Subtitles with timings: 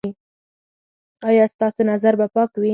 [1.27, 2.69] ایا ستاسو نظر به پاک وي؟